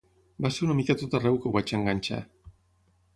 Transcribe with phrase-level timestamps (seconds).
[0.45, 2.23] Va ser una mica a tot arreu que ho vaig enganxar.